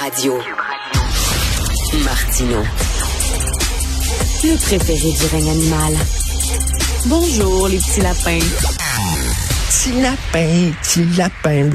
Radio. 0.00 0.38
Martino. 2.04 2.62
Le 4.44 4.56
préféré 4.56 5.10
du 5.10 5.26
règne 5.26 5.50
animal. 5.50 5.94
Bonjour, 7.06 7.66
les 7.66 7.78
petits 7.78 8.00
lapins. 8.00 8.38
Petit 9.68 10.00
lapin, 10.00 10.70
petit 10.82 11.04
lapin. 11.16 11.68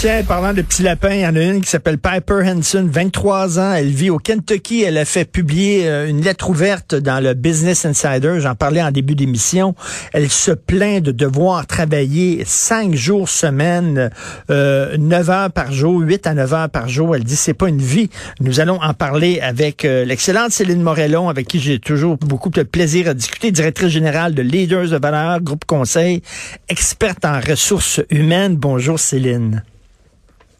Tiens, 0.00 0.22
parlant 0.22 0.54
de 0.54 0.62
petits 0.62 0.84
lapins, 0.84 1.12
il 1.12 1.22
y 1.22 1.26
en 1.26 1.34
a 1.34 1.42
une 1.42 1.60
qui 1.60 1.68
s'appelle 1.68 1.98
Piper 1.98 2.48
Henson, 2.48 2.88
23 2.88 3.58
ans. 3.58 3.72
Elle 3.72 3.88
vit 3.88 4.10
au 4.10 4.18
Kentucky. 4.18 4.82
Elle 4.82 4.96
a 4.96 5.04
fait 5.04 5.24
publier 5.24 5.88
euh, 5.88 6.08
une 6.08 6.20
lettre 6.20 6.50
ouverte 6.50 6.94
dans 6.94 7.20
le 7.20 7.34
Business 7.34 7.84
Insider. 7.84 8.36
J'en 8.38 8.54
parlais 8.54 8.80
en 8.80 8.92
début 8.92 9.16
d'émission. 9.16 9.74
Elle 10.12 10.30
se 10.30 10.52
plaint 10.52 11.02
de 11.02 11.10
devoir 11.10 11.66
travailler 11.66 12.44
cinq 12.46 12.94
jours 12.94 13.28
semaine, 13.28 14.10
euh, 14.50 14.96
9 14.96 15.30
heures 15.30 15.50
par 15.50 15.72
jour, 15.72 15.98
8 15.98 16.28
à 16.28 16.34
9 16.34 16.54
heures 16.54 16.70
par 16.70 16.88
jour. 16.88 17.16
Elle 17.16 17.24
dit 17.24 17.34
c'est 17.34 17.52
pas 17.52 17.68
une 17.68 17.82
vie. 17.82 18.08
Nous 18.38 18.60
allons 18.60 18.80
en 18.80 18.94
parler 18.94 19.40
avec 19.40 19.84
euh, 19.84 20.04
l'excellente 20.04 20.52
Céline 20.52 20.80
Morellon, 20.80 21.28
avec 21.28 21.48
qui 21.48 21.58
j'ai 21.58 21.80
toujours 21.80 22.18
beaucoup 22.18 22.50
de 22.50 22.62
plaisir 22.62 23.08
à 23.08 23.14
discuter, 23.14 23.50
directrice 23.50 23.88
générale 23.88 24.32
de 24.32 24.42
Leaders 24.42 24.90
de 24.90 24.96
valeur, 24.96 25.40
groupe 25.40 25.64
conseil, 25.64 26.22
experte 26.68 27.24
en 27.24 27.40
ressources 27.40 28.00
humaines. 28.10 28.54
Bonjour 28.54 29.00
Céline. 29.00 29.64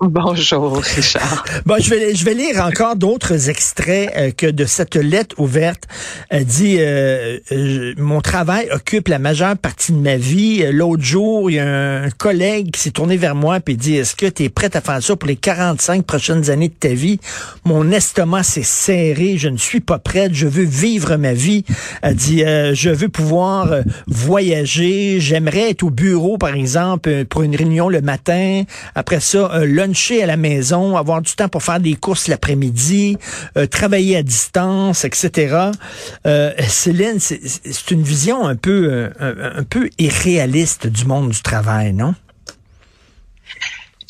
Bonjour, 0.00 0.76
Richard. 0.76 1.44
Bon, 1.66 1.74
je 1.80 1.90
vais, 1.90 2.14
je 2.14 2.24
vais 2.24 2.34
lire 2.34 2.64
encore 2.64 2.94
d'autres 2.94 3.50
extraits 3.50 4.12
euh, 4.16 4.30
que 4.30 4.46
de 4.46 4.64
cette 4.64 4.94
lettre 4.94 5.34
ouverte. 5.40 5.88
Elle 6.30 6.44
dit 6.44 6.76
euh, 6.78 7.38
euh, 7.50 7.94
Mon 7.98 8.20
travail 8.20 8.68
occupe 8.70 9.08
la 9.08 9.18
majeure 9.18 9.56
partie 9.56 9.90
de 9.90 9.98
ma 9.98 10.16
vie. 10.16 10.64
L'autre 10.70 11.02
jour, 11.02 11.50
il 11.50 11.54
y 11.54 11.58
a 11.58 12.02
un, 12.04 12.10
collègue 12.10 12.70
qui 12.70 12.80
s'est 12.80 12.92
tourné 12.92 13.16
vers 13.16 13.34
moi 13.34 13.58
et 13.66 13.74
dit 13.74 13.96
Est-ce 13.96 14.14
que 14.14 14.26
tu 14.26 14.44
es 14.44 14.48
prête 14.48 14.76
à 14.76 14.80
faire 14.80 15.02
ça 15.02 15.16
pour 15.16 15.26
les 15.26 15.34
45 15.34 16.04
prochaines 16.04 16.48
années 16.48 16.68
de 16.68 16.74
ta 16.74 16.94
vie? 16.94 17.18
Mon 17.64 17.90
estomac 17.90 18.44
s'est 18.44 18.62
serré, 18.62 19.36
je 19.36 19.48
ne 19.48 19.58
suis 19.58 19.80
pas 19.80 19.98
prête, 19.98 20.32
je 20.32 20.46
veux 20.46 20.64
vivre 20.64 21.16
ma 21.16 21.32
vie. 21.32 21.64
Elle 22.02 22.14
dit 22.14 22.44
Je 22.44 22.90
veux 22.90 23.08
pouvoir 23.08 23.74
voyager, 24.06 25.18
j'aimerais 25.18 25.70
être 25.70 25.82
au 25.82 25.90
bureau, 25.90 26.38
par 26.38 26.54
exemple, 26.54 27.24
pour 27.24 27.42
une 27.42 27.56
réunion 27.56 27.88
le 27.88 28.00
matin. 28.00 28.62
Après 28.94 29.18
ça, 29.18 29.64
le 29.64 29.87
à 30.22 30.26
la 30.26 30.36
maison, 30.36 30.96
avoir 30.96 31.22
du 31.22 31.32
temps 31.34 31.48
pour 31.48 31.62
faire 31.62 31.80
des 31.80 31.94
courses 31.94 32.28
l'après-midi, 32.28 33.16
euh, 33.56 33.66
travailler 33.66 34.16
à 34.16 34.22
distance, 34.22 35.04
etc. 35.04 35.70
Euh, 36.26 36.52
Céline, 36.68 37.18
c'est 37.20 37.90
une 37.90 38.02
vision 38.02 38.46
un 38.46 38.56
peu, 38.56 38.88
euh, 38.90 39.10
un, 39.56 39.64
peu 39.64 39.90
irréaliste 39.98 40.86
du 40.86 41.04
monde 41.04 41.30
du 41.30 41.42
travail, 41.42 41.92
non? 41.92 42.14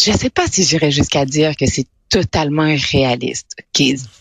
Je 0.01 0.13
ne 0.13 0.17
sais 0.17 0.31
pas 0.31 0.47
si 0.51 0.65
j'irais 0.65 0.91
jusqu'à 0.91 1.25
dire 1.25 1.57
que 1.57 1.67
c'est 1.67 1.87
totalement 2.09 2.67
irréaliste. 2.67 3.57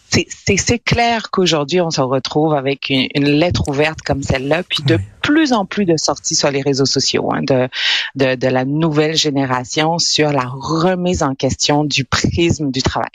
C'est 0.09 0.79
clair 0.79 1.29
qu'aujourd'hui, 1.31 1.81
on 1.81 1.91
se 1.91 2.01
retrouve 2.01 2.53
avec 2.53 2.89
une, 2.89 3.25
lettre 3.25 3.67
ouverte 3.67 4.01
comme 4.01 4.23
celle-là, 4.23 4.63
puis 4.63 4.83
de 4.83 4.99
plus 5.21 5.51
en 5.51 5.65
plus 5.65 5.85
de 5.85 5.97
sorties 5.97 6.35
sur 6.35 6.49
les 6.49 6.61
réseaux 6.61 6.85
sociaux 6.85 7.29
hein, 7.33 7.41
de, 7.43 7.67
de, 8.15 8.35
de, 8.35 8.47
la 8.47 8.63
nouvelle 8.63 9.15
génération 9.15 9.97
sur 9.99 10.31
la 10.31 10.45
remise 10.45 11.21
en 11.21 11.35
question 11.35 11.83
du 11.83 12.05
prisme 12.05 12.71
du 12.71 12.81
travail. 12.81 13.09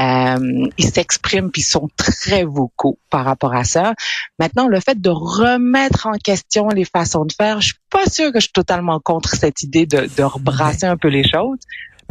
Euh, 0.00 0.66
ils 0.76 0.90
s'expriment 0.90 1.52
puis 1.52 1.62
sont 1.62 1.88
très 1.96 2.44
vocaux 2.44 2.98
par 3.10 3.24
rapport 3.24 3.54
à 3.54 3.62
ça. 3.62 3.94
Maintenant, 4.40 4.66
le 4.66 4.80
fait 4.80 5.00
de 5.00 5.10
remettre 5.10 6.08
en 6.08 6.18
question 6.18 6.68
les 6.68 6.84
façons 6.84 7.24
de 7.24 7.32
faire, 7.32 7.60
je 7.60 7.68
suis 7.68 7.78
pas 7.90 8.06
sûre 8.06 8.32
que 8.32 8.40
je 8.40 8.46
suis 8.46 8.52
totalement 8.52 8.98
contre 8.98 9.36
cette 9.36 9.62
idée 9.62 9.86
de, 9.86 10.08
de 10.16 10.22
rebrasser 10.24 10.86
un 10.86 10.96
peu 10.96 11.08
les 11.08 11.22
choses. 11.22 11.58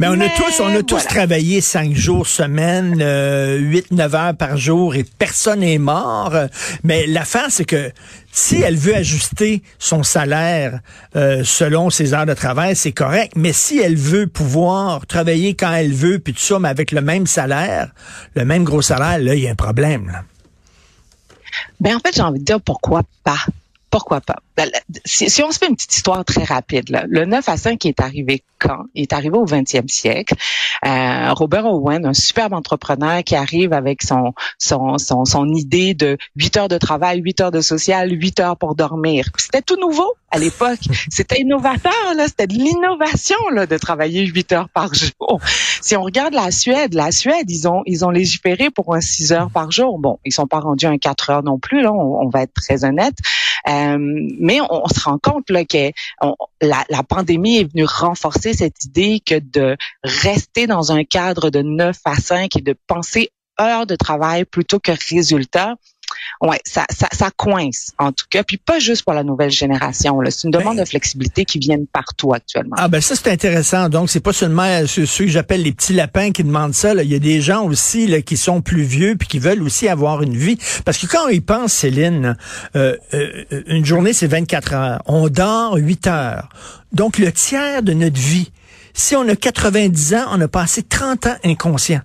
Mais 0.00 0.08
on 0.08 0.20
a 0.20 0.28
tous, 0.28 0.60
on 0.60 0.74
a 0.74 0.82
tous 0.82 1.04
travaillé 1.06 1.60
cinq 1.60 1.94
jours 1.94 2.26
semaine, 2.26 2.98
euh, 3.00 3.56
huit, 3.58 3.90
neuf 3.92 4.14
heures 4.14 4.36
par 4.36 4.56
jour 4.56 4.96
et 4.96 5.04
personne 5.04 5.60
n'est 5.60 5.78
mort. 5.78 6.34
Mais 6.82 7.06
l'affaire, 7.06 7.46
c'est 7.50 7.64
que 7.64 7.92
si 8.32 8.60
elle 8.60 8.76
veut 8.76 8.96
ajuster 8.96 9.62
son 9.78 10.02
salaire 10.02 10.80
euh, 11.14 11.44
selon 11.44 11.90
ses 11.90 12.12
heures 12.12 12.26
de 12.26 12.34
travail, 12.34 12.74
c'est 12.74 12.92
correct. 12.92 13.34
Mais 13.36 13.52
si 13.52 13.78
elle 13.78 13.96
veut 13.96 14.26
pouvoir 14.26 15.06
travailler 15.06 15.54
quand 15.54 15.72
elle 15.72 15.92
veut, 15.92 16.18
puis 16.18 16.34
tout 16.34 16.40
ça, 16.40 16.58
mais 16.58 16.68
avec 16.68 16.90
le 16.90 17.00
même 17.00 17.26
salaire, 17.26 17.90
le 18.34 18.44
même 18.44 18.64
gros 18.64 18.82
salaire, 18.82 19.18
là, 19.20 19.34
il 19.34 19.42
y 19.42 19.48
a 19.48 19.52
un 19.52 19.56
problème. 19.56 20.08
Là. 20.08 20.22
Ben 21.80 21.96
en 21.96 22.00
fait, 22.00 22.14
j'ai 22.16 22.22
envie 22.22 22.40
de 22.40 22.44
dire 22.44 22.60
pourquoi 22.60 23.02
pas 23.22 23.38
pourquoi 23.94 24.20
pas? 24.20 24.40
Ben, 24.56 24.70
si, 25.04 25.42
on 25.42 25.50
se 25.50 25.58
fait 25.58 25.68
une 25.68 25.74
petite 25.74 25.94
histoire 25.94 26.24
très 26.24 26.44
rapide, 26.44 26.88
là, 26.90 27.04
le 27.08 27.24
9 27.24 27.48
à 27.48 27.56
5 27.56 27.84
est 27.86 28.00
arrivé 28.00 28.42
quand? 28.58 28.84
Il 28.94 29.02
est 29.02 29.12
arrivé 29.12 29.36
au 29.36 29.46
20e 29.46 29.88
siècle. 29.88 30.34
Euh, 30.86 31.32
Robert 31.32 31.66
Owen, 31.66 32.06
un 32.06 32.14
superbe 32.14 32.52
entrepreneur 32.52 33.22
qui 33.24 33.36
arrive 33.36 33.72
avec 33.72 34.02
son, 34.02 34.32
son, 34.58 34.98
son, 34.98 35.24
son 35.24 35.46
idée 35.48 35.94
de 35.94 36.16
8 36.36 36.56
heures 36.56 36.68
de 36.68 36.78
travail, 36.78 37.20
8 37.20 37.40
heures 37.40 37.50
de 37.50 37.60
social, 37.60 38.10
8 38.10 38.40
heures 38.40 38.56
pour 38.56 38.74
dormir. 38.74 39.26
C'était 39.38 39.62
tout 39.62 39.76
nouveau 39.76 40.14
à 40.30 40.38
l'époque. 40.38 40.80
C'était 41.10 41.40
innovateur, 41.40 42.14
là. 42.16 42.26
C'était 42.26 42.46
de 42.46 42.54
l'innovation, 42.54 43.36
là, 43.52 43.66
de 43.66 43.76
travailler 43.76 44.26
8 44.26 44.52
heures 44.52 44.68
par 44.68 44.92
jour. 44.94 45.40
Si 45.80 45.96
on 45.96 46.02
regarde 46.02 46.34
la 46.34 46.50
Suède, 46.50 46.94
la 46.94 47.12
Suède, 47.12 47.50
ils 47.50 47.68
ont, 47.68 47.82
ils 47.86 48.04
ont 48.04 48.10
légiféré 48.10 48.70
pour 48.70 48.94
un 48.94 49.00
6 49.00 49.32
heures 49.32 49.50
par 49.50 49.70
jour. 49.70 49.98
Bon, 49.98 50.18
ils 50.24 50.32
sont 50.32 50.46
pas 50.46 50.60
rendus 50.60 50.86
un 50.86 50.98
4 50.98 51.30
heures 51.30 51.42
non 51.42 51.58
plus, 51.58 51.82
là. 51.82 51.92
On, 51.92 52.28
va 52.28 52.42
être 52.42 52.54
très 52.54 52.84
honnête. 52.84 53.14
Euh, 53.68 53.98
mais 54.44 54.60
on, 54.60 54.86
se 54.88 55.00
rend 55.00 55.18
compte 55.18 55.46
que 55.46 55.90
la, 56.60 56.84
la, 56.90 57.02
pandémie 57.02 57.60
est 57.60 57.72
venue 57.72 57.86
renforcer 57.86 58.52
cette 58.52 58.84
idée 58.84 59.20
que 59.24 59.38
de 59.38 59.74
rester 60.02 60.66
dans 60.66 60.92
un 60.92 61.02
cadre 61.02 61.48
de 61.48 61.62
9 61.62 61.96
à 62.04 62.16
5 62.16 62.54
et 62.54 62.60
de 62.60 62.76
penser 62.86 63.30
heures 63.58 63.86
de 63.86 63.96
travail 63.96 64.44
plutôt 64.44 64.78
que 64.80 64.92
résultat, 65.14 65.76
ouais, 66.40 66.60
ça, 66.64 66.84
ça, 66.90 67.08
ça, 67.12 67.30
coince 67.36 67.92
en 67.98 68.12
tout 68.12 68.26
cas, 68.30 68.42
puis 68.42 68.56
pas 68.56 68.78
juste 68.78 69.04
pour 69.04 69.14
la 69.14 69.22
nouvelle 69.22 69.50
génération. 69.50 70.18
C'est 70.28 70.44
une 70.44 70.50
demande 70.50 70.76
ben 70.76 70.82
de 70.82 70.88
flexibilité 70.88 71.44
qui 71.44 71.58
vient 71.58 71.78
partout 71.92 72.32
actuellement. 72.32 72.76
Ah 72.78 72.88
ben 72.88 73.00
ça 73.00 73.14
c'est 73.16 73.30
intéressant. 73.30 73.88
Donc 73.88 74.10
c'est 74.10 74.20
pas 74.20 74.32
seulement 74.32 74.62
euh, 74.62 74.86
ceux, 74.86 75.04
que 75.04 75.30
j'appelle 75.30 75.62
les 75.62 75.72
petits 75.72 75.92
lapins 75.92 76.32
qui 76.32 76.44
demandent 76.44 76.74
ça. 76.74 76.94
Là. 76.94 77.02
Il 77.02 77.10
y 77.10 77.14
a 77.14 77.18
des 77.18 77.40
gens 77.40 77.64
aussi 77.64 78.06
là, 78.06 78.20
qui 78.20 78.36
sont 78.36 78.60
plus 78.60 78.82
vieux 78.82 79.16
puis 79.16 79.28
qui 79.28 79.38
veulent 79.38 79.62
aussi 79.62 79.88
avoir 79.88 80.22
une 80.22 80.36
vie. 80.36 80.58
Parce 80.84 80.98
que 80.98 81.06
quand 81.06 81.28
ils 81.28 81.42
pensent, 81.42 81.72
Céline, 81.72 82.36
euh, 82.76 82.96
euh, 83.14 83.44
une 83.66 83.84
journée 83.84 84.12
c'est 84.12 84.26
24 84.26 84.74
heures. 84.74 85.02
On 85.06 85.28
dort 85.28 85.76
8 85.76 86.06
heures. 86.06 86.48
Donc 86.92 87.18
le 87.18 87.32
tiers 87.32 87.82
de 87.82 87.92
notre 87.92 88.20
vie. 88.20 88.50
Si 88.96 89.16
on 89.16 89.28
a 89.28 89.34
90 89.34 90.14
ans, 90.14 90.26
on 90.30 90.40
a 90.40 90.46
passé 90.46 90.82
30 90.84 91.26
ans 91.26 91.36
inconscient. 91.44 92.00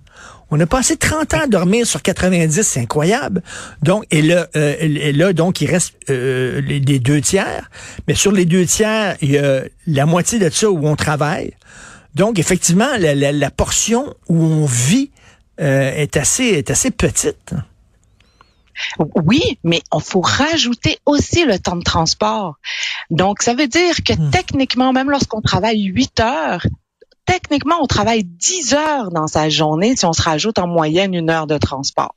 On 0.50 0.58
a 0.58 0.66
passé 0.66 0.96
30 0.96 1.34
ans 1.34 1.40
à 1.42 1.46
dormir 1.46 1.86
sur 1.86 2.02
90, 2.02 2.62
c'est 2.62 2.80
incroyable. 2.80 3.42
Donc, 3.82 4.04
et 4.10 4.20
là, 4.20 4.48
euh, 4.56 4.74
et 4.80 5.12
là 5.12 5.32
donc, 5.32 5.60
il 5.60 5.70
reste 5.70 5.94
euh, 6.10 6.60
les, 6.60 6.80
deux 6.98 7.20
tiers. 7.20 7.70
Mais 8.08 8.14
sur 8.14 8.32
les 8.32 8.46
deux 8.46 8.66
tiers, 8.66 9.16
il 9.22 9.30
y 9.30 9.38
a 9.38 9.62
la 9.86 10.06
moitié 10.06 10.38
de 10.38 10.50
ça 10.50 10.70
où 10.70 10.86
on 10.86 10.96
travaille. 10.96 11.52
Donc, 12.14 12.38
effectivement, 12.38 12.88
la, 12.98 13.50
portion 13.50 14.14
où 14.28 14.42
on 14.42 14.66
vit 14.66 15.12
euh, 15.60 15.92
est 15.92 16.16
assez 16.16 16.44
est 16.44 16.70
assez 16.70 16.90
petite. 16.90 17.54
Oui, 18.98 19.58
mais 19.62 19.82
on 19.92 20.00
faut 20.00 20.20
rajouter 20.20 20.98
aussi 21.06 21.44
le 21.44 21.58
temps 21.58 21.76
de 21.76 21.84
transport. 21.84 22.56
Donc, 23.10 23.42
ça 23.42 23.54
veut 23.54 23.66
dire 23.66 24.02
que 24.04 24.14
hmm. 24.14 24.30
techniquement, 24.30 24.92
même 24.92 25.10
lorsqu'on 25.10 25.42
travaille 25.42 25.82
8 25.82 26.20
heures, 26.20 26.66
techniquement, 27.30 27.76
on 27.80 27.86
travaille 27.86 28.24
10 28.24 28.74
heures 28.74 29.10
dans 29.10 29.28
sa 29.28 29.48
journée 29.48 29.94
si 29.96 30.04
on 30.04 30.12
se 30.12 30.22
rajoute 30.22 30.58
en 30.58 30.66
moyenne 30.66 31.14
une 31.14 31.30
heure 31.30 31.46
de 31.46 31.58
transport. 31.58 32.14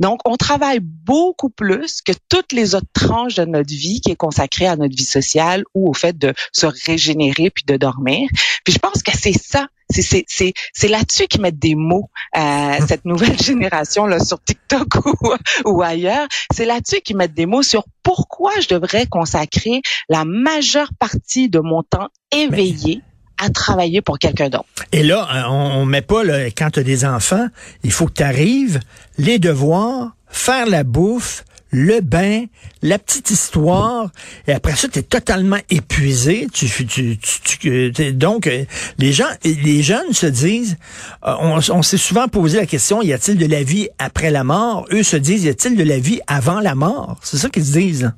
Donc, 0.00 0.20
on 0.24 0.36
travaille 0.36 0.80
beaucoup 0.80 1.50
plus 1.50 2.00
que 2.00 2.12
toutes 2.30 2.52
les 2.52 2.74
autres 2.74 2.86
tranches 2.94 3.34
de 3.34 3.44
notre 3.44 3.68
vie 3.68 4.00
qui 4.00 4.10
est 4.10 4.16
consacrée 4.16 4.66
à 4.66 4.76
notre 4.76 4.96
vie 4.96 5.04
sociale 5.04 5.64
ou 5.74 5.90
au 5.90 5.92
fait 5.92 6.16
de 6.16 6.32
se 6.52 6.64
régénérer 6.64 7.50
puis 7.50 7.64
de 7.66 7.76
dormir. 7.76 8.26
Puis 8.64 8.72
je 8.72 8.78
pense 8.78 9.02
que 9.02 9.12
c'est 9.14 9.38
ça 9.38 9.68
c'est 9.90 10.88
là-dessus 10.88 11.26
qu'ils 11.26 11.42
mettent 11.42 11.58
des 11.58 11.74
mots 11.74 12.08
euh, 12.38 12.78
cette 12.88 13.04
nouvelle 13.04 13.38
génération 13.42 14.06
là 14.06 14.18
sur 14.18 14.42
TikTok 14.42 14.88
ou, 15.04 15.34
ou 15.66 15.82
ailleurs. 15.82 16.26
C'est 16.50 16.64
là-dessus 16.64 17.02
qu'ils 17.02 17.18
mettent 17.18 17.34
des 17.34 17.44
mots 17.44 17.62
sur 17.62 17.84
pourquoi 18.02 18.58
je 18.60 18.68
devrais 18.68 19.06
consacrer 19.06 19.82
la 20.08 20.24
majeure 20.24 20.90
partie 20.98 21.50
de 21.50 21.58
mon 21.58 21.82
temps 21.82 22.08
éveillé 22.32 23.02
à 23.38 23.50
travailler 23.50 24.00
pour 24.02 24.18
quelqu'un 24.18 24.48
d'autre. 24.48 24.66
Et 24.92 25.02
là, 25.02 25.28
euh, 25.32 25.42
on, 25.48 25.82
on 25.82 25.84
met 25.84 26.02
pas, 26.02 26.24
là, 26.24 26.46
quand 26.46 26.70
tu 26.70 26.80
as 26.80 26.84
des 26.84 27.04
enfants, 27.04 27.46
il 27.82 27.92
faut 27.92 28.06
que 28.06 28.14
tu 28.14 28.22
arrives, 28.22 28.80
les 29.18 29.38
devoirs, 29.38 30.14
faire 30.28 30.66
la 30.66 30.84
bouffe, 30.84 31.44
le 31.70 32.00
bain, 32.00 32.44
la 32.82 33.00
petite 33.00 33.32
histoire, 33.32 34.08
et 34.46 34.52
après 34.52 34.76
ça, 34.76 34.86
tu 34.86 35.00
es 35.00 35.02
totalement 35.02 35.58
épuisé. 35.70 36.46
Tu, 36.52 36.68
tu, 36.86 37.18
tu, 37.18 38.12
donc, 38.12 38.46
euh, 38.46 38.64
les 38.98 39.12
gens, 39.12 39.26
les 39.42 39.82
jeunes 39.82 40.12
se 40.12 40.26
disent, 40.26 40.76
euh, 41.26 41.34
on, 41.40 41.58
on 41.70 41.82
s'est 41.82 41.98
souvent 41.98 42.28
posé 42.28 42.58
la 42.58 42.66
question, 42.66 43.02
y 43.02 43.12
a-t-il 43.12 43.38
de 43.38 43.46
la 43.46 43.64
vie 43.64 43.88
après 43.98 44.30
la 44.30 44.44
mort? 44.44 44.86
Eux 44.92 45.02
se 45.02 45.16
disent, 45.16 45.42
y 45.42 45.48
a-t-il 45.48 45.76
de 45.76 45.82
la 45.82 45.98
vie 45.98 46.20
avant 46.28 46.60
la 46.60 46.76
mort? 46.76 47.18
C'est 47.22 47.38
ça 47.38 47.48
qu'ils 47.48 47.64
se 47.64 47.72
disent. 47.72 48.12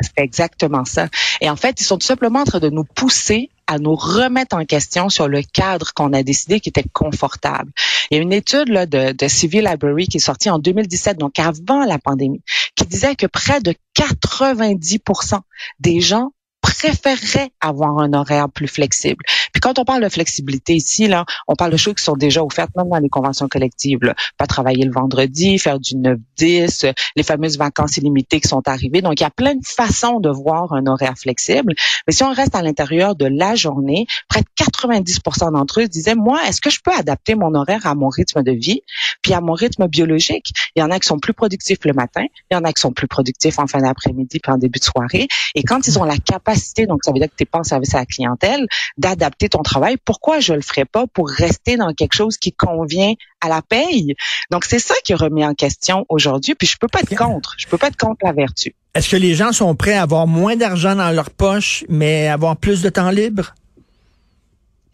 C'est 0.00 0.24
exactement 0.24 0.86
ça. 0.86 1.08
Et 1.42 1.50
en 1.50 1.56
fait, 1.56 1.78
ils 1.78 1.84
sont 1.84 1.98
tout 1.98 2.06
simplement 2.06 2.40
en 2.40 2.44
train 2.44 2.58
de 2.58 2.70
nous 2.70 2.84
pousser 2.84 3.50
à 3.70 3.78
nous 3.78 3.94
remettre 3.94 4.56
en 4.56 4.64
question 4.64 5.08
sur 5.08 5.28
le 5.28 5.42
cadre 5.42 5.94
qu'on 5.94 6.12
a 6.12 6.24
décidé 6.24 6.58
qui 6.58 6.70
était 6.70 6.84
confortable. 6.92 7.70
Il 8.10 8.16
y 8.16 8.18
a 8.18 8.22
une 8.22 8.32
étude 8.32 8.68
là, 8.68 8.84
de, 8.84 9.12
de 9.12 9.28
Civil 9.28 9.64
Library 9.64 10.08
qui 10.08 10.16
est 10.16 10.20
sortie 10.20 10.50
en 10.50 10.58
2017, 10.58 11.18
donc 11.18 11.38
avant 11.38 11.84
la 11.84 12.00
pandémie, 12.00 12.42
qui 12.74 12.84
disait 12.84 13.14
que 13.14 13.26
près 13.26 13.60
de 13.60 13.72
90% 13.96 15.38
des 15.78 16.00
gens 16.00 16.32
préférerais 16.70 17.50
avoir 17.60 17.98
un 17.98 18.12
horaire 18.12 18.48
plus 18.48 18.68
flexible. 18.68 19.24
Puis 19.52 19.60
quand 19.60 19.78
on 19.78 19.84
parle 19.84 20.02
de 20.02 20.08
flexibilité 20.08 20.74
ici, 20.74 21.08
là, 21.08 21.24
on 21.48 21.54
parle 21.54 21.72
de 21.72 21.76
choses 21.76 21.94
qui 21.94 22.04
sont 22.04 22.16
déjà 22.16 22.44
offertes 22.44 22.70
même 22.76 22.88
dans 22.88 22.98
les 22.98 23.08
conventions 23.08 23.48
collectives. 23.48 24.02
Là. 24.02 24.14
Pas 24.38 24.46
travailler 24.46 24.84
le 24.84 24.92
vendredi, 24.92 25.58
faire 25.58 25.80
du 25.80 25.94
9-10, 25.96 26.92
les 27.16 27.22
fameuses 27.22 27.58
vacances 27.58 27.96
illimitées 27.96 28.40
qui 28.40 28.48
sont 28.48 28.62
arrivées. 28.66 29.02
Donc, 29.02 29.20
il 29.20 29.22
y 29.22 29.26
a 29.26 29.30
plein 29.30 29.54
de 29.54 29.64
façons 29.64 30.20
de 30.20 30.30
voir 30.30 30.72
un 30.72 30.86
horaire 30.86 31.14
flexible. 31.18 31.74
Mais 32.06 32.12
si 32.12 32.22
on 32.22 32.32
reste 32.32 32.54
à 32.54 32.62
l'intérieur 32.62 33.16
de 33.16 33.26
la 33.26 33.54
journée, 33.54 34.06
près 34.28 34.40
de 34.40 34.46
90% 34.64 35.52
d'entre 35.52 35.80
eux 35.80 35.88
disaient, 35.88 36.14
moi, 36.14 36.40
est-ce 36.46 36.60
que 36.60 36.70
je 36.70 36.78
peux 36.82 36.92
adapter 36.92 37.34
mon 37.34 37.54
horaire 37.54 37.86
à 37.86 37.94
mon 37.94 38.08
rythme 38.08 38.42
de 38.42 38.52
vie, 38.52 38.82
puis 39.22 39.34
à 39.34 39.40
mon 39.40 39.52
rythme 39.52 39.88
biologique? 39.88 40.52
Il 40.76 40.80
y 40.80 40.82
en 40.82 40.90
a 40.90 40.98
qui 41.00 41.08
sont 41.08 41.18
plus 41.18 41.34
productifs 41.34 41.84
le 41.84 41.92
matin, 41.92 42.24
il 42.50 42.54
y 42.54 42.56
en 42.56 42.64
a 42.64 42.72
qui 42.72 42.80
sont 42.80 42.92
plus 42.92 43.08
productifs 43.08 43.58
en 43.58 43.66
fin 43.66 43.80
d'après-midi 43.80 44.38
puis 44.40 44.52
en 44.52 44.58
début 44.58 44.78
de 44.78 44.84
soirée. 44.84 45.28
Et 45.54 45.62
quand 45.62 45.86
ils 45.86 45.98
ont 45.98 46.04
la 46.04 46.16
capacité, 46.60 46.86
donc 46.86 47.00
ça 47.04 47.12
veut 47.12 47.18
dire 47.18 47.28
que 47.28 47.36
tu 47.36 47.42
n'es 47.42 47.46
pas 47.46 47.60
en 47.60 47.64
service 47.64 47.94
à 47.94 47.98
la 47.98 48.06
clientèle, 48.06 48.66
d'adapter 48.96 49.48
ton 49.48 49.62
travail, 49.62 49.96
pourquoi 50.04 50.40
je 50.40 50.52
le 50.52 50.60
ferais 50.60 50.84
pas 50.84 51.06
pour 51.06 51.28
rester 51.28 51.76
dans 51.76 51.92
quelque 51.92 52.14
chose 52.14 52.36
qui 52.36 52.52
convient 52.52 53.14
à 53.40 53.48
la 53.48 53.62
paye? 53.62 54.14
Donc, 54.50 54.64
c'est 54.64 54.78
ça 54.78 54.94
qui 55.04 55.12
est 55.12 55.16
remis 55.16 55.44
en 55.44 55.54
question 55.54 56.04
aujourd'hui, 56.08 56.54
puis 56.54 56.66
je 56.66 56.76
peux 56.78 56.88
pas 56.88 57.00
être 57.00 57.16
contre. 57.16 57.54
Je 57.58 57.66
peux 57.66 57.78
pas 57.78 57.88
être 57.88 57.96
contre 57.96 58.24
la 58.24 58.32
vertu. 58.32 58.74
Est-ce 58.94 59.08
que 59.08 59.16
les 59.16 59.34
gens 59.34 59.52
sont 59.52 59.74
prêts 59.74 59.94
à 59.94 60.02
avoir 60.02 60.26
moins 60.26 60.56
d'argent 60.56 60.94
dans 60.94 61.10
leur 61.10 61.30
poche, 61.30 61.84
mais 61.88 62.28
avoir 62.28 62.56
plus 62.56 62.82
de 62.82 62.90
temps 62.90 63.10
libre? 63.10 63.54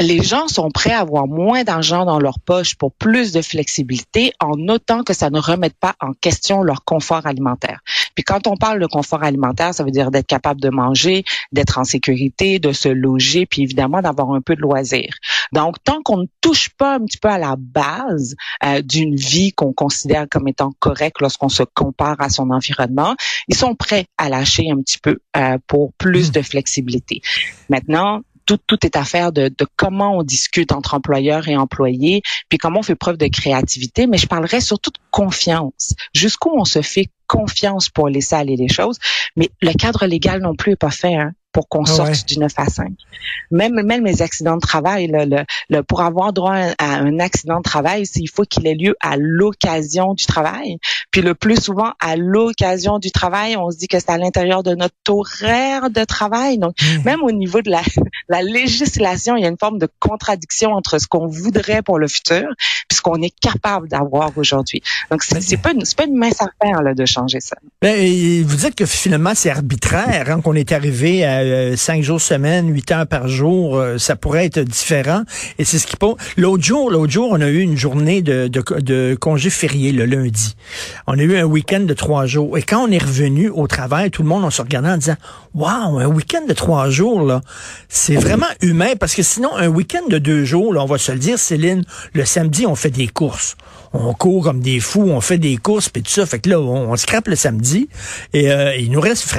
les 0.01 0.23
gens 0.23 0.49
sont 0.49 0.71
prêts 0.71 0.93
à 0.93 1.01
avoir 1.01 1.27
moins 1.27 1.65
d'argent 1.65 2.05
dans 2.05 2.19
leur 2.19 2.39
poche 2.39 2.75
pour 2.75 2.93
plus 2.93 3.33
de 3.33 3.41
flexibilité 3.41 4.33
en 4.41 4.57
notant 4.57 5.03
que 5.03 5.15
ça 5.15 5.31
ne 5.31 5.39
remette 5.39 5.77
pas 5.79 5.95
en 6.01 6.13
question 6.13 6.63
leur 6.63 6.85
confort 6.85 7.27
alimentaire. 7.27 7.81
Puis 8.17 8.25
quand 8.25 8.49
on 8.49 8.57
parle 8.57 8.81
de 8.81 8.87
confort 8.87 9.23
alimentaire, 9.23 9.73
ça 9.73 9.85
veut 9.85 9.93
dire 9.93 10.11
d'être 10.11 10.27
capable 10.27 10.61
de 10.61 10.71
manger, 10.71 11.23
d'être 11.53 11.79
en 11.79 11.85
sécurité, 11.85 12.59
de 12.59 12.73
se 12.73 12.89
loger, 12.89 13.47
puis 13.47 13.63
évidemment 13.63 14.03
d'avoir 14.03 14.33
un 14.33 14.41
peu 14.41 14.57
de 14.57 14.61
loisirs. 14.61 15.15
Donc 15.53 15.77
tant 15.85 16.03
qu'on 16.03 16.19
ne 16.19 16.27
touche 16.41 16.71
pas 16.71 16.97
un 16.97 17.01
petit 17.05 17.19
peu 17.19 17.29
à 17.29 17.39
la 17.39 17.55
base 17.57 18.35
euh, 18.65 18.83
d'une 18.83 19.15
vie 19.15 19.53
qu'on 19.53 19.73
considère 19.73 20.27
comme 20.29 20.49
étant 20.49 20.73
correcte 20.81 21.21
lorsqu'on 21.21 21.49
se 21.49 21.63
compare 21.63 22.17
à 22.19 22.31
son 22.31 22.51
environnement, 22.51 23.15
ils 23.47 23.55
sont 23.55 23.77
prêts 23.77 24.07
à 24.19 24.29
lâcher 24.29 24.71
un 24.71 24.81
petit 24.81 24.99
peu 24.99 25.19
euh, 25.37 25.59
pour 25.69 25.93
plus 25.95 26.31
mmh. 26.31 26.33
de 26.33 26.43
flexibilité. 26.43 27.21
Maintenant, 27.69 28.23
tout, 28.47 28.59
tout 28.67 28.85
est 28.87 28.97
affaire 28.97 29.33
de, 29.33 29.49
de 29.49 29.67
comment 29.77 30.19
on 30.19 30.23
discute 30.23 30.73
entre 30.73 30.95
employeurs 30.95 31.49
et 31.49 31.57
employés, 31.57 32.23
puis 32.49 32.59
comment 32.59 32.81
on 32.81 32.83
fait 32.83 32.95
preuve 32.95 33.17
de 33.17 33.27
créativité, 33.27 34.07
mais 34.07 34.19
je 34.19 34.27
parlerai 34.27 34.61
surtout 34.61 34.91
de 34.91 34.99
confiance. 35.11 35.95
Jusqu'où 36.15 36.51
on 36.57 36.65
se 36.65 36.83
fait 36.83 37.09
confiance 37.27 37.89
pour 37.89 38.09
laisser 38.09 38.37
aller 38.37 38.57
les 38.57 38.69
choses, 38.69 38.99
mais 39.37 39.51
le 39.61 39.73
cadre 39.73 40.07
légal 40.07 40.41
non 40.41 40.55
plus 40.55 40.73
est 40.73 40.77
pas 40.77 40.91
fait. 40.91 41.17
Hein 41.17 41.33
pour 41.57 41.71
qu'on 41.71 41.87
sorte 41.87 42.29
du 42.29 42.39
9 42.39 42.53
à 42.59 42.67
5. 42.67 42.93
Même, 43.51 43.81
même 43.83 44.05
les 44.05 44.21
accidents 44.21 44.57
de 44.57 44.61
travail, 44.61 45.07
le, 45.11 45.43
le, 45.71 45.83
pour 45.83 46.03
avoir 46.03 46.35
droit 46.35 46.53
à 46.53 46.97
un 46.97 47.19
accident 47.19 47.57
de 47.57 47.63
travail, 47.63 48.05
il 48.17 48.29
faut 48.29 48.43
qu'il 48.43 48.67
ait 48.67 48.75
lieu 48.75 48.95
à 49.01 49.17
l'occasion 49.17 50.13
du 50.13 50.27
travail. 50.27 50.77
Puis 51.13 51.23
le 51.23 51.35
plus 51.35 51.59
souvent, 51.59 51.93
à 51.99 52.17
l'occasion 52.17 52.99
du 52.99 53.11
travail, 53.11 53.57
on 53.57 53.71
se 53.71 53.79
dit 53.79 53.89
que 53.89 53.99
c'est 53.99 54.11
à 54.11 54.19
l'intérieur 54.19 54.63
de 54.63 54.75
notre 54.75 54.95
horaire 55.09 55.89
de 55.89 56.05
travail. 56.05 56.59
Donc, 56.59 56.75
mmh. 56.79 57.05
même 57.07 57.23
au 57.23 57.33
niveau 57.33 57.63
de 57.63 57.71
la, 57.71 57.81
la 58.29 58.43
législation, 58.43 59.37
il 59.37 59.43
y 59.43 59.47
a 59.47 59.49
une 59.49 59.57
forme 59.59 59.79
de 59.79 59.89
contradiction 59.99 60.73
entre 60.73 60.99
ce 61.01 61.07
qu'on 61.07 61.27
voudrait 61.27 61.81
pour 61.81 61.99
le 61.99 62.07
futur 62.07 62.45
puis 62.87 62.97
ce 62.97 63.01
qu'on 63.01 63.23
est 63.23 63.35
capable 63.41 63.89
d'avoir 63.89 64.37
aujourd'hui. 64.37 64.83
Donc, 65.11 65.23
c'est, 65.23 65.57
pas, 65.57 65.73
une, 65.73 65.85
pas 65.97 66.05
une 66.05 66.19
mince 66.19 66.43
affaire 66.43 66.83
là, 66.83 66.93
de 66.93 67.07
changer 67.07 67.41
ça. 67.41 67.57
Ben, 67.81 68.45
vous 68.45 68.57
dites 68.57 68.75
que 68.75 68.85
finalement, 68.85 69.33
c'est 69.35 69.49
arbitraire, 69.49 70.27
hein, 70.29 70.43
qu'on 70.43 70.55
est 70.55 70.73
arrivé 70.73 71.25
à 71.25 71.46
euh, 71.53 71.77
cinq 71.77 72.03
jours 72.03 72.21
semaine, 72.21 72.73
huit 72.73 72.91
heures 72.93 73.07
par 73.07 73.29
jour, 73.29 73.77
euh, 73.77 73.99
ça 73.99 74.17
pourrait 74.17 74.47
être 74.47 74.61
différent. 74.61 75.23
Et 75.59 75.65
c'est 75.65 75.79
ce 75.79 75.87
qui. 75.87 75.97
L'autre 76.37 76.63
jour, 76.63 76.91
l'autre 76.91 77.13
jour, 77.13 77.29
on 77.33 77.41
a 77.41 77.49
eu 77.49 77.61
une 77.61 77.77
journée 77.77 78.21
de 78.21 79.15
congé 79.15 79.51
férié 79.51 79.93
le 79.93 80.05
lundi. 80.05 80.57
On 81.07 81.19
a 81.19 81.23
eu 81.23 81.37
un 81.37 81.45
week-end 81.45 81.81
de 81.81 81.95
trois 81.95 82.27
jours. 82.27 82.59
Et 82.59 82.63
quand 82.63 82.87
on 82.87 82.91
est 82.91 83.03
revenu 83.03 83.49
au 83.49 83.67
travail, 83.67 84.11
tout 84.11 84.23
le 84.23 84.29
monde 84.29 84.45
on 84.45 84.51
se 84.51 84.61
regardait 84.61 84.91
en 84.91 84.97
disant, 84.99 85.17
waouh, 85.57 85.99
un 85.99 86.07
week-end 86.07 86.47
de 86.47 86.53
trois 86.53 86.91
jours 86.91 87.23
là, 87.23 87.41
c'est 87.89 88.17
vraiment 88.17 88.47
humain 88.61 88.93
parce 88.99 89.15
que 89.15 89.23
sinon 89.23 89.57
un 89.57 89.69
week-end 89.69 90.07
de 90.09 90.19
deux 90.19 90.45
jours, 90.45 90.73
là, 90.73 90.83
on 90.83 90.87
va 90.87 90.99
se 90.99 91.11
le 91.11 91.19
dire, 91.19 91.39
Céline, 91.39 91.85
le 92.13 92.25
samedi 92.25 92.67
on 92.67 92.77
fait 92.77 92.91
des 92.91 93.09
courses 93.09 93.57
on 93.93 94.15
court 94.15 94.45
comme 94.45 94.61
des 94.61 94.81
fous, 94.81 95.09
on 95.09 95.21
fait 95.21 95.39
des 95.39 95.57
courses, 95.57 95.89
puis 95.89 96.03
tout 96.03 96.11
ça. 96.11 96.27
Fait 96.27 96.39
que 96.39 96.51
là, 96.51 96.61
on, 96.61 96.91
on 96.93 96.97
scrape 96.97 97.29
le 97.29 97.37
samedi 97.37 97.89
et 98.33 98.51
euh, 98.51 98.77
il 98.77 98.91
nous 98.91 99.01
reste 99.01 99.35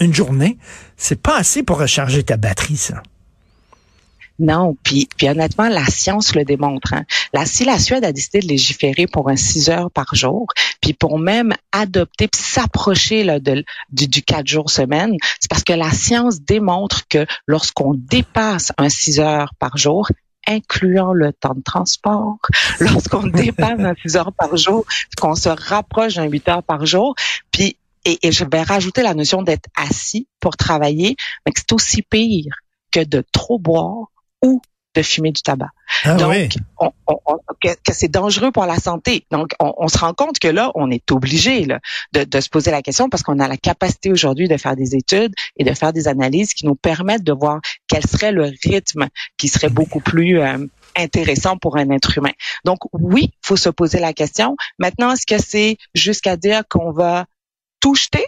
une 0.00 0.14
journée. 0.14 0.58
C'est 0.96 1.20
pas 1.20 1.36
assez 1.36 1.62
pour 1.62 1.78
recharger 1.78 2.22
ta 2.22 2.36
batterie, 2.36 2.76
ça. 2.76 3.02
Non, 4.38 4.76
puis, 4.84 5.08
puis 5.16 5.28
honnêtement, 5.28 5.68
la 5.68 5.84
science 5.86 6.34
le 6.34 6.44
démontre. 6.44 6.94
Hein. 6.94 7.04
La, 7.32 7.44
si 7.44 7.64
la 7.64 7.78
Suède 7.78 8.04
a 8.04 8.12
décidé 8.12 8.38
de 8.38 8.46
légiférer 8.46 9.06
pour 9.06 9.28
un 9.28 9.36
6 9.36 9.68
heures 9.70 9.90
par 9.90 10.14
jour, 10.14 10.46
puis 10.80 10.92
pour 10.92 11.18
même 11.18 11.54
adopter, 11.72 12.28
puis 12.28 12.40
s'approcher 12.40 13.24
là, 13.24 13.40
de, 13.40 13.64
du, 13.90 14.06
du 14.06 14.22
4 14.22 14.46
jours 14.46 14.70
semaine, 14.70 15.16
c'est 15.40 15.50
parce 15.50 15.64
que 15.64 15.72
la 15.72 15.90
science 15.90 16.40
démontre 16.40 17.08
que 17.08 17.26
lorsqu'on 17.46 17.94
dépasse 17.94 18.72
un 18.78 18.88
6 18.88 19.18
heures 19.18 19.54
par 19.58 19.76
jour, 19.76 20.08
incluant 20.46 21.12
le 21.12 21.32
temps 21.32 21.54
de 21.54 21.62
transport, 21.62 22.38
lorsqu'on 22.80 23.26
dépasse 23.26 23.80
un 23.80 23.94
6 23.94 24.16
heures 24.16 24.32
par 24.32 24.56
jour, 24.56 24.84
qu'on 25.20 25.34
se 25.34 25.48
rapproche 25.48 26.14
d'un 26.14 26.26
8 26.26 26.48
heures 26.48 26.62
par 26.62 26.86
jour, 26.86 27.16
puis 27.50 27.76
et, 28.04 28.18
et 28.22 28.32
je 28.32 28.44
vais 28.44 28.62
rajouter 28.62 29.02
la 29.02 29.14
notion 29.14 29.42
d'être 29.42 29.68
assis 29.76 30.28
pour 30.38 30.56
travailler, 30.56 31.16
mais 31.44 31.52
c'est 31.56 31.72
aussi 31.72 32.02
pire 32.02 32.54
que 32.92 33.00
de 33.04 33.24
trop 33.32 33.58
boire 33.58 34.06
ou 34.42 34.60
de 34.94 35.02
fumer 35.02 35.32
du 35.32 35.42
tabac. 35.42 35.68
Ah 36.04 36.14
Donc, 36.14 36.56
on, 36.78 36.90
que, 37.60 37.92
c'est 37.92 38.08
dangereux 38.08 38.50
pour 38.50 38.66
la 38.66 38.76
santé. 38.76 39.26
Donc, 39.30 39.52
on, 39.60 39.88
se 39.88 39.98
rend 39.98 40.14
compte 40.14 40.38
que 40.38 40.48
là, 40.48 40.70
on 40.74 40.90
est 40.90 41.10
obligé 41.10 41.64
là, 41.64 41.80
de, 42.12 42.24
de, 42.24 42.40
se 42.40 42.48
poser 42.48 42.70
la 42.70 42.82
question 42.82 43.08
parce 43.08 43.22
qu'on 43.22 43.38
a 43.38 43.48
la 43.48 43.56
capacité 43.56 44.10
aujourd'hui 44.10 44.48
de 44.48 44.56
faire 44.56 44.76
des 44.76 44.94
études 44.94 45.34
et 45.56 45.64
de 45.64 45.74
faire 45.74 45.92
des 45.92 46.08
analyses 46.08 46.54
qui 46.54 46.66
nous 46.66 46.74
permettent 46.74 47.24
de 47.24 47.32
voir 47.32 47.60
quel 47.88 48.04
serait 48.06 48.32
le 48.32 48.50
rythme 48.64 49.08
qui 49.36 49.48
serait 49.48 49.70
beaucoup 49.70 50.00
plus 50.00 50.40
euh, 50.40 50.66
intéressant 50.96 51.56
pour 51.56 51.76
un 51.76 51.90
être 51.90 52.16
humain. 52.16 52.32
Donc, 52.64 52.78
oui, 52.92 53.30
faut 53.42 53.56
se 53.56 53.68
poser 53.68 54.00
la 54.00 54.12
question. 54.12 54.56
Maintenant, 54.78 55.12
est-ce 55.12 55.26
que 55.26 55.40
c'est 55.40 55.76
jusqu'à 55.94 56.36
dire 56.36 56.62
qu'on 56.68 56.92
va 56.92 57.26
tout 57.80 57.94
jeter? 57.94 58.26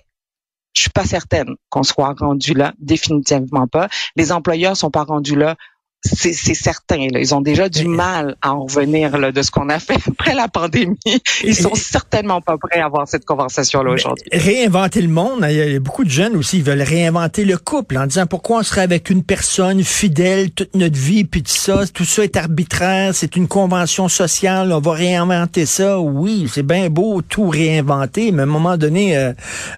Je 0.75 0.83
suis 0.83 0.91
pas 0.91 1.05
certaine 1.05 1.57
qu'on 1.69 1.83
soit 1.83 2.15
rendu 2.17 2.55
là, 2.55 2.75
définitivement 2.79 3.67
pas. 3.67 3.89
Les 4.15 4.31
employeurs 4.31 4.77
sont 4.77 4.91
pas 4.91 5.03
rendus 5.03 5.35
là 5.35 5.57
c'est 6.03 6.55
certain. 6.55 7.09
Là. 7.13 7.21
Ils 7.21 7.35
ont 7.35 7.41
déjà 7.41 7.69
du 7.69 7.87
mal 7.87 8.37
à 8.41 8.55
en 8.55 8.65
revenir 8.65 9.19
là, 9.19 9.33
de 9.33 9.43
ce 9.43 9.51
qu'on 9.51 9.69
a 9.69 9.79
fait 9.79 9.99
après 10.09 10.35
la 10.35 10.49
pandémie. 10.49 10.99
Ils 11.45 11.55
sont 11.55 11.75
certainement 11.75 12.41
pas 12.41 12.57
prêts 12.57 12.81
à 12.81 12.87
avoir 12.87 13.07
cette 13.07 13.25
conversation-là 13.25 13.93
aujourd'hui. 13.93 14.25
Réinventer 14.33 15.03
le 15.03 15.09
monde, 15.09 15.45
il 15.49 15.57
y 15.57 15.77
a 15.77 15.81
beaucoup 15.81 16.05
de 16.05 16.11
jeunes 16.11 16.37
aussi, 16.37 16.59
ils 16.59 16.63
veulent 16.63 16.83
réinventer 16.83 17.45
le 17.45 17.59
couple 17.59 17.99
en 17.99 18.07
disant 18.07 18.27
pourquoi 18.27 18.61
on 18.61 18.63
serait 18.63 18.81
avec 18.81 19.11
une 19.11 19.23
personne 19.23 19.83
fidèle 19.85 20.51
toute 20.51 20.75
notre 20.75 20.97
vie, 20.97 21.25
puis 21.25 21.43
tout 21.43 21.53
ça, 21.53 21.87
tout 21.93 22.05
ça 22.05 22.25
est 22.25 22.37
arbitraire, 22.37 23.15
c'est 23.15 23.37
une 23.37 23.49
convention 23.49 24.09
sociale, 24.09 24.73
on 24.73 24.81
va 24.81 24.93
réinventer 24.93 25.67
ça. 25.67 26.01
Oui, 26.01 26.49
c'est 26.51 26.63
bien 26.63 26.89
beau 26.89 27.21
tout 27.21 27.49
réinventer, 27.49 28.33
mais 28.33 28.41
à 28.41 28.45
un 28.45 28.49
moment 28.49 28.77
donné, 28.77 29.17
euh, 29.17 29.33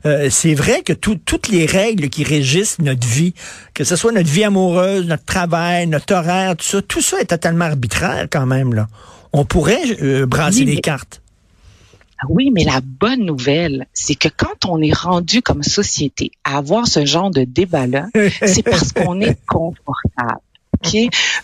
euh, 0.07 0.29
c'est 0.31 0.55
vrai 0.55 0.83
que 0.83 0.93
toutes 0.93 1.49
les 1.49 1.67
règles 1.67 2.09
qui 2.09 2.23
régissent 2.23 2.79
notre 2.79 3.07
vie, 3.07 3.35
que 3.75 3.85
ce 3.85 3.97
soit 3.97 4.13
notre 4.13 4.29
vie 4.29 4.45
amoureuse, 4.45 5.07
notre 5.07 5.25
travail, 5.25 5.87
notre 5.87 6.12
horaire, 6.13 6.57
tout 6.57 6.65
ça, 6.65 6.83
tout 6.83 7.01
ça 7.01 7.21
est 7.21 7.27
totalement 7.27 7.65
arbitraire 7.65 8.27
quand 8.31 8.47
même. 8.47 8.75
Là. 8.75 8.89
On 9.33 9.45
pourrait 9.45 9.83
euh, 10.03 10.27
brasser 10.27 10.65
les 10.65 10.81
cartes. 10.81 11.23
Ah 12.19 12.27
oui, 12.29 12.53
mais 12.53 12.63
la 12.63 12.81
bonne 12.81 13.25
nouvelle, 13.25 13.87
c'est 13.93 14.15
que 14.15 14.29
quand 14.29 14.65
on 14.69 14.81
est 14.81 14.97
rendu 14.97 15.43
comme 15.43 15.65
société 15.65 16.31
à 16.45 16.59
avoir 16.59 16.87
ce 16.87 17.05
genre 17.05 17.31
de 17.31 17.43
débat-là, 17.43 18.07
c'est 18.47 18.63
parce 18.63 18.93
qu'on 18.93 19.21
est 19.21 19.37
confortable. 19.47 20.41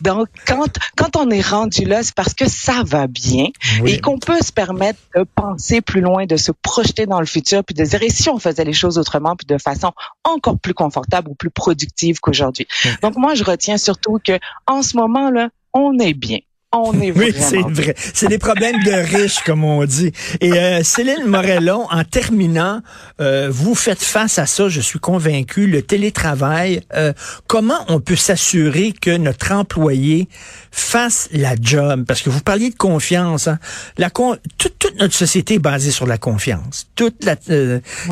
Donc, 0.00 0.28
quand, 0.46 0.68
quand 0.96 1.16
on 1.16 1.30
est 1.30 1.46
rendu 1.46 1.84
là, 1.84 2.02
c'est 2.02 2.14
parce 2.14 2.34
que 2.34 2.48
ça 2.48 2.82
va 2.84 3.06
bien 3.06 3.46
et 3.84 4.00
qu'on 4.00 4.18
peut 4.18 4.40
se 4.40 4.52
permettre 4.52 4.98
de 5.16 5.24
penser 5.34 5.80
plus 5.80 6.00
loin, 6.00 6.26
de 6.26 6.36
se 6.36 6.52
projeter 6.52 7.06
dans 7.06 7.20
le 7.20 7.26
futur, 7.26 7.64
puis 7.64 7.74
de 7.74 7.84
dire, 7.84 8.02
et 8.02 8.10
si 8.10 8.28
on 8.28 8.38
faisait 8.38 8.64
les 8.64 8.72
choses 8.72 8.98
autrement, 8.98 9.36
puis 9.36 9.46
de 9.46 9.58
façon 9.58 9.92
encore 10.24 10.58
plus 10.58 10.74
confortable 10.74 11.30
ou 11.30 11.34
plus 11.34 11.50
productive 11.50 12.20
qu'aujourd'hui. 12.20 12.66
Donc, 13.02 13.16
moi, 13.16 13.34
je 13.34 13.44
retiens 13.44 13.78
surtout 13.78 14.18
que 14.24 14.38
en 14.66 14.82
ce 14.82 14.96
moment-là, 14.96 15.48
on 15.72 15.98
est 15.98 16.14
bien 16.14 16.38
On 16.70 17.00
est 17.00 17.12
oui, 17.12 17.32
c'est 17.34 17.62
vrai. 17.62 17.94
C'est 17.96 18.28
des 18.28 18.36
problèmes 18.36 18.82
de 18.82 18.92
riches, 18.92 19.38
comme 19.42 19.64
on 19.64 19.86
dit. 19.86 20.12
Et 20.42 20.52
euh, 20.52 20.82
Céline 20.82 21.24
Morellon, 21.24 21.86
en 21.90 22.04
terminant, 22.04 22.82
euh, 23.22 23.48
vous 23.50 23.74
faites 23.74 24.02
face 24.02 24.38
à 24.38 24.44
ça, 24.44 24.68
je 24.68 24.82
suis 24.82 24.98
convaincu, 24.98 25.66
le 25.66 25.80
télétravail. 25.80 26.82
Euh, 26.92 27.14
comment 27.46 27.86
on 27.88 28.00
peut 28.00 28.16
s'assurer 28.16 28.92
que 28.92 29.16
notre 29.16 29.52
employé 29.52 30.28
fasse 30.70 31.30
la 31.32 31.54
job? 31.58 32.04
Parce 32.06 32.20
que 32.20 32.28
vous 32.28 32.42
parliez 32.42 32.68
de 32.68 32.76
confiance. 32.76 33.48
Hein? 33.48 33.58
La 33.96 34.10
toute, 34.10 34.77
notre 34.98 35.14
société 35.14 35.54
est 35.54 35.58
basée 35.58 35.90
sur 35.90 36.06
la 36.06 36.18
confiance. 36.18 36.86
Toute 36.94 37.24
la, 37.24 37.36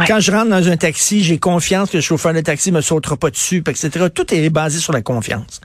Quand 0.07 0.21
je 0.21 0.33
rentre 0.33 0.51
dans 0.51 0.69
un 0.69 0.77
taxi, 0.77 1.23
j'ai 1.23 1.39
confiance 1.39 1.91
que 1.91 1.97
le 1.97 2.03
chauffeur 2.03 2.33
de 2.33 2.41
taxi 2.41 2.73
me 2.73 2.81
sautera 2.81 3.17
pas 3.17 3.31
dessus, 3.31 3.63
etc. 3.67 4.07
Tout 4.15 4.33
est 4.35 4.51
basé 4.51 4.79
sur 4.79 4.93
la 4.93 5.03
confiance. 5.03 5.61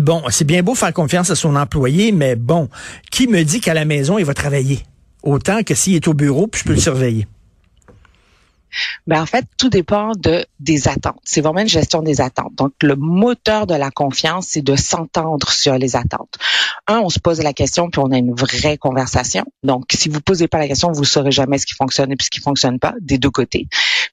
bon, 0.00 0.22
c'est 0.30 0.46
bien 0.46 0.62
beau 0.62 0.74
faire 0.74 0.92
confiance 0.92 1.30
à 1.30 1.34
son 1.34 1.56
employé 1.56 2.12
mais 2.12 2.36
bon, 2.36 2.68
qui 3.10 3.28
me 3.28 3.42
dit 3.42 3.60
qu'à 3.60 3.74
la 3.74 3.84
maison, 3.84 4.18
il 4.18 4.24
va 4.24 4.34
travailler? 4.34 4.80
Autant 5.22 5.62
que 5.62 5.74
s'il 5.74 5.94
est 5.94 6.08
au 6.08 6.14
bureau, 6.14 6.46
puis 6.46 6.60
je 6.60 6.64
peux 6.64 6.74
le 6.74 6.80
surveiller. 6.80 7.26
Ben 9.06 9.22
en 9.22 9.26
fait, 9.26 9.44
tout 9.58 9.68
dépend 9.68 10.12
de 10.16 10.46
des 10.60 10.88
attentes. 10.88 11.18
C'est 11.24 11.40
vraiment 11.40 11.60
une 11.60 11.68
gestion 11.68 12.02
des 12.02 12.20
attentes. 12.20 12.54
Donc, 12.54 12.72
le 12.82 12.96
moteur 12.96 13.66
de 13.66 13.74
la 13.74 13.90
confiance, 13.90 14.46
c'est 14.50 14.62
de 14.62 14.76
s'entendre 14.76 15.50
sur 15.50 15.76
les 15.76 15.96
attentes. 15.96 16.38
Un, 16.86 17.00
on 17.00 17.08
se 17.08 17.18
pose 17.18 17.40
la 17.40 17.52
question, 17.52 17.90
puis 17.90 18.00
on 18.04 18.10
a 18.12 18.18
une 18.18 18.34
vraie 18.34 18.78
conversation. 18.78 19.44
Donc, 19.62 19.84
si 19.92 20.08
vous 20.08 20.20
posez 20.20 20.48
pas 20.48 20.58
la 20.58 20.68
question, 20.68 20.92
vous 20.92 21.04
saurez 21.04 21.32
jamais 21.32 21.58
ce 21.58 21.66
qui 21.66 21.74
fonctionne 21.74 22.12
et 22.12 22.16
ce 22.20 22.30
qui 22.30 22.40
fonctionne 22.40 22.78
pas 22.78 22.94
des 23.00 23.18
deux 23.18 23.30
côtés. 23.30 23.66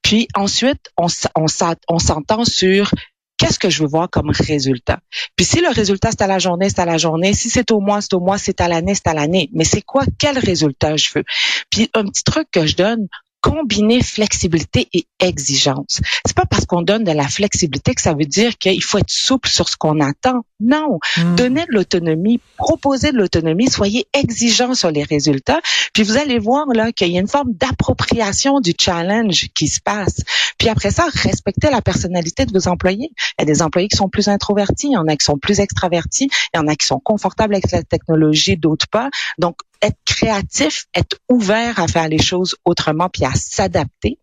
Puis 0.03 0.27
ensuite, 0.35 0.89
on, 0.97 1.07
on, 1.35 1.45
on 1.87 1.99
s'entend 1.99 2.45
sur 2.45 2.91
qu'est-ce 3.37 3.57
que 3.57 3.69
je 3.69 3.81
veux 3.81 3.89
voir 3.89 4.09
comme 4.09 4.29
résultat. 4.29 4.99
Puis 5.35 5.45
si 5.45 5.61
le 5.61 5.69
résultat 5.69 6.09
c'est 6.11 6.21
à 6.21 6.27
la 6.27 6.39
journée, 6.39 6.69
c'est 6.69 6.79
à 6.79 6.85
la 6.85 6.97
journée. 6.97 7.33
Si 7.33 7.49
c'est 7.49 7.71
au 7.71 7.79
mois, 7.79 8.01
c'est 8.01 8.13
au 8.13 8.19
mois. 8.19 8.37
C'est 8.37 8.61
à 8.61 8.67
l'année, 8.67 8.93
c'est 8.95 9.07
à 9.07 9.13
l'année. 9.13 9.49
Mais 9.53 9.63
c'est 9.63 9.81
quoi, 9.81 10.03
quel 10.19 10.37
résultat 10.37 10.97
je 10.97 11.07
veux? 11.15 11.23
Puis 11.69 11.89
un 11.93 12.03
petit 12.03 12.23
truc 12.23 12.47
que 12.51 12.65
je 12.65 12.75
donne, 12.75 13.07
combiner 13.41 14.01
flexibilité 14.01 14.87
et 14.93 15.05
exigence. 15.19 16.01
C'est 16.25 16.35
pas 16.35 16.45
parce 16.45 16.65
qu'on 16.65 16.81
donne 16.81 17.03
de 17.03 17.11
la 17.11 17.27
flexibilité 17.27 17.93
que 17.95 18.01
ça 18.01 18.13
veut 18.13 18.25
dire 18.25 18.57
qu'il 18.57 18.83
faut 18.83 18.97
être 18.97 19.09
souple 19.09 19.49
sur 19.49 19.69
ce 19.69 19.77
qu'on 19.77 19.99
attend. 20.01 20.43
Non, 20.59 20.99
hmm. 21.17 21.35
donnez 21.35 21.65
de 21.65 21.73
l'autonomie, 21.73 22.41
proposez 22.57 23.11
de 23.11 23.17
l'autonomie, 23.17 23.69
soyez 23.69 24.07
exigeants 24.13 24.75
sur 24.75 24.91
les 24.91 25.03
résultats, 25.03 25.61
puis 25.93 26.03
vous 26.03 26.17
allez 26.17 26.37
voir 26.37 26.65
là 26.73 26.91
qu'il 26.91 27.11
y 27.11 27.17
a 27.17 27.21
une 27.21 27.27
forme 27.27 27.53
d'appropriation 27.53 28.59
du 28.59 28.73
challenge 28.79 29.47
qui 29.55 29.67
se 29.67 29.79
passe. 29.79 30.21
Puis 30.57 30.67
après 30.67 30.91
ça, 30.91 31.05
respectez 31.13 31.69
la 31.69 31.81
personnalité 31.81 32.45
de 32.45 32.51
vos 32.51 32.67
employés. 32.67 33.11
Il 33.37 33.41
y 33.41 33.43
a 33.43 33.45
des 33.45 33.61
employés 33.61 33.87
qui 33.87 33.97
sont 33.97 34.09
plus 34.09 34.27
introvertis, 34.27 34.87
il 34.87 34.93
y 34.93 34.97
en 34.97 35.07
a 35.07 35.15
qui 35.15 35.25
sont 35.25 35.37
plus 35.37 35.59
extravertis, 35.59 36.29
il 36.53 36.57
y 36.57 36.59
en 36.59 36.67
a 36.67 36.75
qui 36.75 36.85
sont 36.85 36.99
confortables 36.99 37.55
avec 37.55 37.71
la 37.71 37.83
technologie, 37.83 38.57
d'autres 38.57 38.87
pas. 38.87 39.09
Donc 39.37 39.55
être 39.81 39.97
créatif, 40.05 40.85
être 40.95 41.17
ouvert 41.29 41.79
à 41.79 41.87
faire 41.87 42.07
les 42.07 42.21
choses 42.21 42.55
autrement, 42.65 43.09
puis 43.09 43.25
à 43.25 43.31
s'adapter 43.33 44.19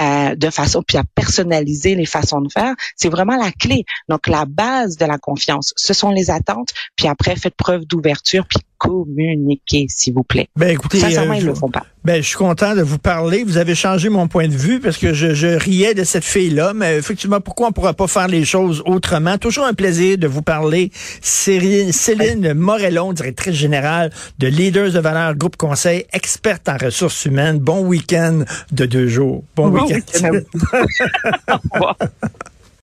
euh, 0.00 0.34
de 0.34 0.50
façon, 0.50 0.82
puis 0.86 0.96
à 0.96 1.04
personnaliser 1.14 1.94
les 1.94 2.06
façons 2.06 2.40
de 2.40 2.50
faire, 2.50 2.74
c'est 2.96 3.08
vraiment 3.08 3.36
la 3.36 3.52
clé. 3.52 3.84
Donc 4.08 4.26
la 4.26 4.44
base 4.44 4.96
de 4.96 5.04
la 5.06 5.18
confiance, 5.18 5.72
ce 5.76 5.92
sont 5.94 6.10
les 6.10 6.30
attentes, 6.30 6.70
puis 6.96 7.08
après 7.08 7.36
faites 7.36 7.56
preuve 7.56 7.84
d'ouverture, 7.86 8.46
puis 8.46 8.58
communiquer, 8.80 9.84
s'il 9.88 10.14
vous 10.14 10.24
plaît. 10.24 10.48
Ben 10.56 10.70
écoutez, 10.70 11.04
euh, 11.04 11.34
ils 11.36 11.44
le 11.44 11.54
font 11.54 11.68
pas. 11.68 11.84
Ben 12.02 12.22
je 12.22 12.28
suis 12.28 12.36
content 12.38 12.74
de 12.74 12.80
vous 12.80 12.96
parler. 12.96 13.44
Vous 13.44 13.58
avez 13.58 13.74
changé 13.74 14.08
mon 14.08 14.26
point 14.26 14.48
de 14.48 14.54
vue 14.54 14.80
parce 14.80 14.96
que 14.96 15.12
je, 15.12 15.34
je 15.34 15.48
riais 15.48 15.92
de 15.92 16.02
cette 16.02 16.24
fille-là, 16.24 16.72
mais 16.74 16.96
effectivement, 16.96 17.42
pourquoi 17.42 17.68
on 17.68 17.72
pourra 17.72 17.92
pas 17.92 18.06
faire 18.06 18.26
les 18.26 18.46
choses 18.46 18.82
autrement? 18.86 19.36
Toujours 19.36 19.66
un 19.66 19.74
plaisir 19.74 20.16
de 20.16 20.26
vous 20.26 20.40
parler. 20.40 20.90
Céline, 21.20 21.92
Céline 21.92 22.54
Morellon, 22.54 23.12
directrice 23.12 23.54
générale 23.54 24.10
de 24.38 24.46
Leaders 24.46 24.92
de 24.92 24.98
Valeur 24.98 25.34
Groupe 25.34 25.58
Conseil, 25.58 26.06
experte 26.14 26.66
en 26.70 26.78
ressources 26.78 27.26
humaines. 27.26 27.58
Bon 27.58 27.84
week-end 27.86 28.44
de 28.72 28.86
deux 28.86 29.08
jours. 29.08 29.44
Bon, 29.56 29.68
week-end. 29.68 30.40